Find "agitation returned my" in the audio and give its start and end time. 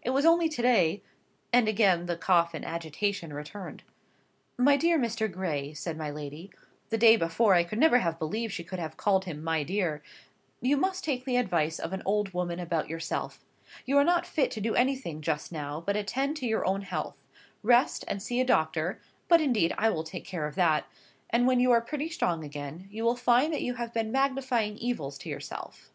2.64-4.76